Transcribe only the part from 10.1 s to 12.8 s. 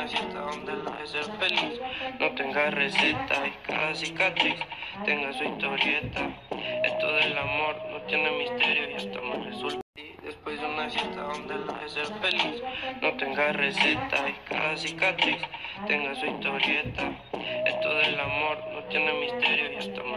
Después de una siesta donde lo de ser feliz